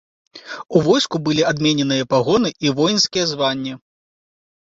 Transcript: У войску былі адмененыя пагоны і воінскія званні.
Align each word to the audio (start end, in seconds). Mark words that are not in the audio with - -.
У 0.77 0.79
войску 0.87 1.19
былі 1.27 1.43
адмененыя 1.51 2.07
пагоны 2.15 2.49
і 2.67 2.75
воінскія 2.81 3.25
званні. 3.35 3.73